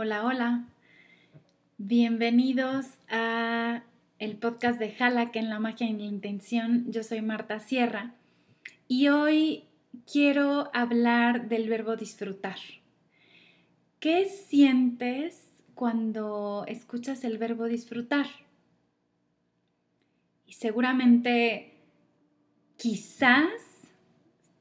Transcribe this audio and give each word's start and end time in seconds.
Hola, 0.00 0.24
hola. 0.24 0.64
Bienvenidos 1.76 2.86
a 3.08 3.82
el 4.20 4.36
podcast 4.36 4.78
de 4.78 4.94
que 5.32 5.40
en 5.40 5.48
la 5.48 5.58
magia 5.58 5.88
y 5.88 5.92
la 5.92 6.04
intención. 6.04 6.84
Yo 6.92 7.02
soy 7.02 7.20
Marta 7.20 7.58
Sierra 7.58 8.14
y 8.86 9.08
hoy 9.08 9.64
quiero 10.06 10.70
hablar 10.72 11.48
del 11.48 11.68
verbo 11.68 11.96
disfrutar. 11.96 12.58
¿Qué 13.98 14.26
sientes 14.26 15.48
cuando 15.74 16.64
escuchas 16.68 17.24
el 17.24 17.36
verbo 17.36 17.64
disfrutar? 17.64 18.26
Y 20.46 20.52
seguramente, 20.52 21.74
quizás 22.76 23.50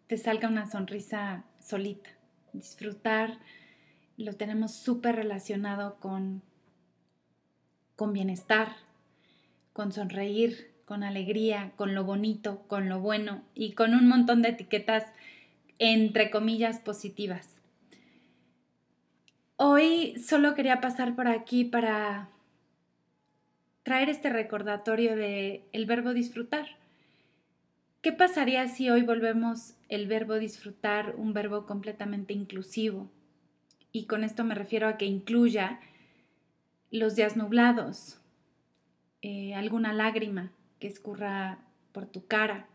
te 0.07 0.17
salga 0.17 0.47
una 0.47 0.65
sonrisa 0.65 1.43
solita. 1.59 2.09
Disfrutar 2.53 3.37
lo 4.17 4.33
tenemos 4.33 4.73
súper 4.73 5.15
relacionado 5.15 5.97
con, 5.99 6.41
con 7.95 8.13
bienestar, 8.13 8.75
con 9.73 9.91
sonreír, 9.91 10.71
con 10.85 11.03
alegría, 11.03 11.71
con 11.75 11.93
lo 11.93 12.03
bonito, 12.03 12.63
con 12.67 12.89
lo 12.89 12.99
bueno 12.99 13.43
y 13.53 13.73
con 13.73 13.93
un 13.93 14.07
montón 14.07 14.41
de 14.41 14.49
etiquetas 14.49 15.05
entre 15.79 16.31
comillas 16.31 16.79
positivas. 16.79 17.55
Hoy 19.55 20.17
solo 20.17 20.55
quería 20.55 20.81
pasar 20.81 21.15
por 21.15 21.27
aquí 21.27 21.63
para 21.63 22.29
traer 23.83 24.09
este 24.09 24.29
recordatorio 24.29 25.15
de 25.15 25.63
el 25.73 25.85
verbo 25.85 26.13
disfrutar. 26.13 26.77
¿Qué 28.01 28.11
pasaría 28.11 28.67
si 28.67 28.89
hoy 28.89 29.01
volvemos 29.03 29.73
el 29.89 30.07
verbo 30.07 30.35
disfrutar 30.35 31.15
un 31.17 31.33
verbo 31.33 31.65
completamente 31.65 32.33
inclusivo? 32.33 33.09
Y 33.97 34.05
con 34.05 34.23
esto 34.23 34.43
me 34.43 34.53
refiero 34.53 34.87
a 34.87 34.97
que 34.97 35.05
incluya 35.05 35.79
los 36.91 37.15
días 37.15 37.35
nublados, 37.35 38.21
eh, 39.23 39.55
alguna 39.55 39.91
lágrima 39.91 40.51
que 40.79 40.87
escurra 40.87 41.57
por 41.91 42.05
tu 42.05 42.27
cara, 42.27 42.67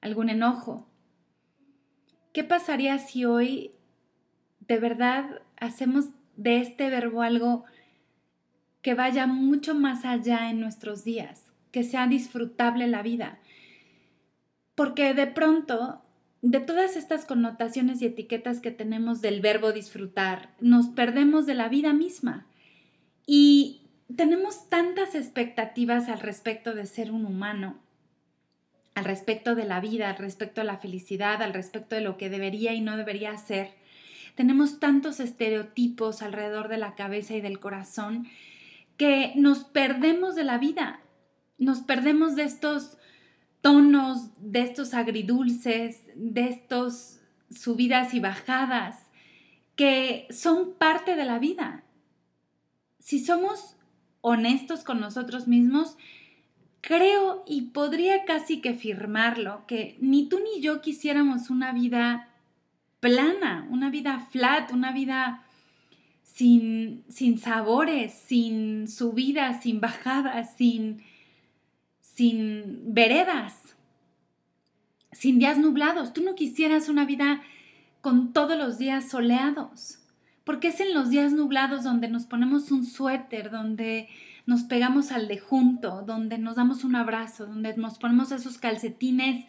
algún 0.00 0.28
enojo. 0.28 0.88
¿Qué 2.32 2.42
pasaría 2.42 2.98
si 2.98 3.24
hoy 3.24 3.70
de 4.58 4.78
verdad 4.78 5.42
hacemos 5.56 6.06
de 6.36 6.60
este 6.60 6.90
verbo 6.90 7.22
algo 7.22 7.64
que 8.82 8.94
vaya 8.94 9.28
mucho 9.28 9.76
más 9.76 10.04
allá 10.04 10.50
en 10.50 10.58
nuestros 10.58 11.04
días, 11.04 11.52
que 11.70 11.84
sea 11.84 12.08
disfrutable 12.08 12.88
la 12.88 13.02
vida? 13.02 13.38
Porque 14.74 15.14
de 15.14 15.28
pronto 15.28 16.03
de 16.44 16.60
todas 16.60 16.94
estas 16.96 17.24
connotaciones 17.24 18.02
y 18.02 18.06
etiquetas 18.06 18.60
que 18.60 18.70
tenemos 18.70 19.22
del 19.22 19.40
verbo 19.40 19.72
disfrutar, 19.72 20.50
nos 20.60 20.88
perdemos 20.88 21.46
de 21.46 21.54
la 21.54 21.70
vida 21.70 21.94
misma. 21.94 22.46
Y 23.26 23.80
tenemos 24.14 24.68
tantas 24.68 25.14
expectativas 25.14 26.10
al 26.10 26.20
respecto 26.20 26.74
de 26.74 26.84
ser 26.84 27.12
un 27.12 27.24
humano, 27.24 27.78
al 28.94 29.06
respecto 29.06 29.54
de 29.54 29.64
la 29.64 29.80
vida, 29.80 30.10
al 30.10 30.18
respecto 30.18 30.60
de 30.60 30.66
la 30.66 30.76
felicidad, 30.76 31.40
al 31.40 31.54
respecto 31.54 31.94
de 31.94 32.02
lo 32.02 32.18
que 32.18 32.28
debería 32.28 32.74
y 32.74 32.82
no 32.82 32.98
debería 32.98 33.34
ser. 33.38 33.70
Tenemos 34.34 34.78
tantos 34.78 35.20
estereotipos 35.20 36.20
alrededor 36.20 36.68
de 36.68 36.76
la 36.76 36.94
cabeza 36.94 37.34
y 37.34 37.40
del 37.40 37.58
corazón 37.58 38.28
que 38.98 39.32
nos 39.34 39.64
perdemos 39.64 40.34
de 40.34 40.44
la 40.44 40.58
vida, 40.58 41.00
nos 41.56 41.80
perdemos 41.80 42.36
de 42.36 42.42
estos 42.42 42.98
tonos, 43.64 44.28
de 44.40 44.60
estos 44.60 44.92
agridulces, 44.92 46.02
de 46.14 46.48
estos 46.50 47.20
subidas 47.50 48.12
y 48.12 48.20
bajadas, 48.20 49.06
que 49.74 50.26
son 50.28 50.74
parte 50.74 51.16
de 51.16 51.24
la 51.24 51.38
vida. 51.38 51.82
Si 52.98 53.24
somos 53.24 53.76
honestos 54.20 54.84
con 54.84 55.00
nosotros 55.00 55.48
mismos, 55.48 55.96
creo 56.82 57.42
y 57.46 57.62
podría 57.62 58.26
casi 58.26 58.60
que 58.60 58.74
firmarlo, 58.74 59.64
que 59.66 59.96
ni 59.98 60.28
tú 60.28 60.40
ni 60.40 60.60
yo 60.60 60.82
quisiéramos 60.82 61.48
una 61.48 61.72
vida 61.72 62.28
plana, 63.00 63.66
una 63.70 63.88
vida 63.88 64.18
flat, 64.30 64.72
una 64.72 64.92
vida 64.92 65.42
sin, 66.22 67.02
sin 67.08 67.38
sabores, 67.38 68.12
sin 68.12 68.88
subidas, 68.88 69.62
sin 69.62 69.80
bajadas, 69.80 70.54
sin 70.54 71.02
sin 72.14 72.94
veredas, 72.94 73.60
sin 75.14 75.38
días 75.38 75.58
nublados. 75.58 76.12
Tú 76.12 76.22
no 76.22 76.34
quisieras 76.34 76.88
una 76.88 77.06
vida 77.06 77.40
con 78.00 78.34
todos 78.34 78.58
los 78.58 78.76
días 78.76 79.08
soleados, 79.08 79.98
porque 80.44 80.68
es 80.68 80.80
en 80.80 80.92
los 80.92 81.08
días 81.08 81.32
nublados 81.32 81.84
donde 81.84 82.08
nos 82.08 82.26
ponemos 82.26 82.70
un 82.70 82.84
suéter, 82.84 83.50
donde 83.50 84.08
nos 84.46 84.64
pegamos 84.64 85.10
al 85.10 85.26
de 85.26 85.38
junto, 85.38 86.02
donde 86.02 86.36
nos 86.36 86.56
damos 86.56 86.84
un 86.84 86.96
abrazo, 86.96 87.46
donde 87.46 87.74
nos 87.76 87.98
ponemos 87.98 88.30
esos 88.30 88.58
calcetines 88.58 89.46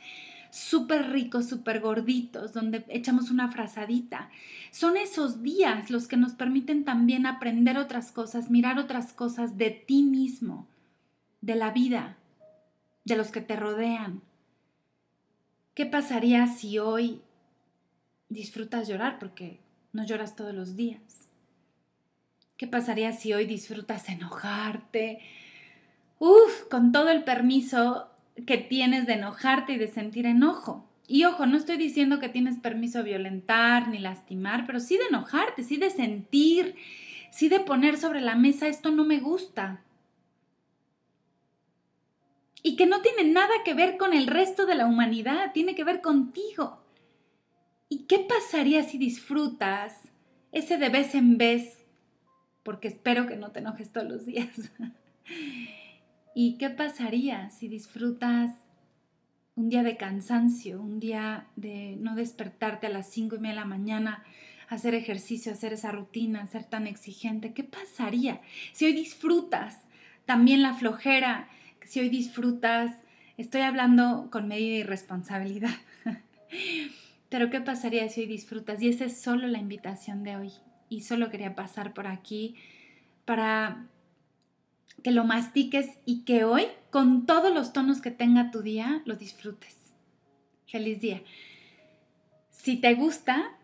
súper 0.52 1.12
ricos, 1.12 1.50
súper 1.50 1.82
gorditos, 1.82 2.54
donde 2.54 2.86
echamos 2.88 3.30
una 3.30 3.50
frazadita. 3.50 4.30
Son 4.72 4.96
esos 4.96 5.44
días 5.44 5.90
los 5.90 6.08
que 6.08 6.16
nos 6.16 6.32
permiten 6.32 6.86
también 6.86 7.26
aprender 7.26 7.78
otras 7.78 8.14
cosas, 8.14 8.50
mirar 8.50 8.80
otras 8.80 9.12
cosas 9.12 9.58
de 9.58 9.72
ti 9.72 10.04
mismo, 10.04 10.66
de 11.42 11.56
la 11.56 11.72
vida, 11.72 12.16
de 13.04 13.18
los 13.18 13.32
que 13.32 13.42
te 13.42 13.58
rodean. 13.58 14.22
¿Qué 15.76 15.86
pasaría 15.86 16.48
si 16.48 16.80
hoy 16.80 17.22
disfrutas 18.30 18.88
llorar 18.88 19.20
porque 19.20 19.60
no 19.92 20.06
lloras 20.06 20.38
todos 20.38 20.56
los 20.56 20.78
días? 20.78 21.28
¿Qué 22.56 22.66
pasaría 22.66 23.12
si 23.12 23.34
hoy 23.34 23.46
disfrutas 23.46 24.08
enojarte? 24.08 25.20
Uf, 26.18 26.70
con 26.72 26.94
todo 26.94 27.10
el 27.10 27.26
permiso 27.26 28.10
que 28.48 28.58
tienes 28.58 29.06
de 29.06 29.16
enojarte 29.16 29.74
y 29.74 29.78
de 29.78 29.90
sentir 29.90 30.28
enojo. 30.28 30.90
Y 31.10 31.26
ojo, 31.26 31.46
no 31.46 31.58
estoy 31.58 31.76
diciendo 31.76 32.22
que 32.22 32.30
tienes 32.30 32.58
permiso 32.58 33.00
de 33.00 33.10
violentar 33.10 33.90
ni 33.90 34.00
lastimar, 34.00 34.66
pero 34.66 34.80
sí 34.80 34.98
de 34.98 35.08
enojarte, 35.10 35.66
sí 35.66 35.76
de 35.76 35.90
sentir, 35.90 36.76
sí 37.32 37.50
de 37.50 37.60
poner 37.60 37.98
sobre 37.98 38.22
la 38.22 38.36
mesa 38.36 38.70
esto 38.70 38.92
no 38.92 39.04
me 39.04 39.20
gusta 39.20 39.82
y 42.66 42.76
que 42.76 42.88
no 42.88 43.04
tiene 43.04 43.32
nada 43.32 43.54
que 43.64 43.76
ver 43.76 43.96
con 43.96 44.12
el 44.12 44.26
resto 44.26 44.66
de 44.66 44.74
la 44.74 44.88
humanidad, 44.88 45.52
tiene 45.54 45.76
que 45.76 45.84
ver 45.84 46.02
contigo. 46.02 46.82
¿Y 47.90 48.06
qué 48.08 48.18
pasaría 48.18 48.82
si 48.82 48.98
disfrutas 48.98 50.02
ese 50.52 50.80
de 50.80 50.90
vez 50.90 51.14
en 51.14 51.38
vez? 51.38 51.86
Porque 52.64 52.88
espero 52.88 53.28
que 53.28 53.36
no 53.36 53.52
te 53.52 53.60
enojes 53.60 53.92
todos 53.92 54.10
los 54.10 54.26
días. 54.26 54.50
¿Y 56.34 56.58
qué 56.58 56.72
pasaría 56.72 57.52
si 57.52 57.68
disfrutas 57.68 58.52
un 59.54 59.70
día 59.70 59.84
de 59.84 59.96
cansancio, 59.96 60.82
un 60.82 61.00
día 61.00 61.46
de 61.56 61.98
no 62.00 62.16
despertarte 62.16 62.88
a 62.88 62.90
las 62.90 63.12
cinco 63.12 63.36
y 63.36 63.40
media 63.42 63.54
de 63.54 63.60
la 63.60 63.66
mañana, 63.66 64.24
hacer 64.70 64.96
ejercicio, 64.96 65.52
hacer 65.52 65.74
esa 65.74 65.92
rutina, 65.92 66.48
ser 66.48 66.64
tan 66.64 66.88
exigente? 66.88 67.54
¿Qué 67.54 67.64
pasaría 67.64 68.42
si 68.74 68.86
hoy 68.86 68.94
disfrutas 68.94 69.84
también 70.26 70.64
la 70.64 70.74
flojera 70.74 71.48
si 71.86 72.00
hoy 72.00 72.10
disfrutas, 72.10 72.92
estoy 73.38 73.62
hablando 73.62 74.30
con 74.32 74.48
medida 74.48 74.78
y 74.78 74.84
responsabilidad. 74.84 75.76
Pero 77.30 77.50
¿qué 77.50 77.62
pasaría 77.62 78.08
si 78.10 78.22
hoy 78.22 78.28
disfrutas? 78.28 78.82
Y 78.82 78.90
esa 78.90 79.06
es 79.06 79.20
solo 79.20 79.48
la 79.48 79.60
invitación 79.60 80.24
de 80.24 80.36
hoy. 80.36 80.52
Y 80.90 81.02
solo 81.02 81.30
quería 81.30 81.56
pasar 81.56 81.94
por 81.94 82.08
aquí 82.08 82.56
para 83.26 83.88
que 85.04 85.12
lo 85.12 85.24
mastiques 85.24 85.90
y 86.06 86.22
que 86.22 86.44
hoy, 86.44 86.68
con 86.90 87.26
todos 87.26 87.54
los 87.54 87.74
tonos 87.74 88.02
que 88.02 88.12
tenga 88.12 88.52
tu 88.52 88.62
día, 88.62 89.02
lo 89.06 89.16
disfrutes. 89.16 89.76
Feliz 90.68 91.02
día. 91.02 91.22
Si 92.50 92.78
te 92.78 92.94
gusta 92.94 93.56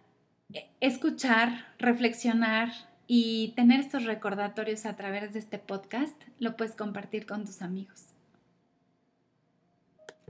eh, 0.53 0.69
escuchar, 0.81 1.73
reflexionar 1.79 2.71
y 3.07 3.53
tener 3.55 3.79
estos 3.79 4.05
recordatorios 4.05 4.85
a 4.85 4.95
través 4.95 5.33
de 5.33 5.39
este 5.39 5.57
podcast, 5.59 6.21
lo 6.39 6.55
puedes 6.55 6.75
compartir 6.75 7.25
con 7.25 7.45
tus 7.45 7.61
amigos. 7.61 8.10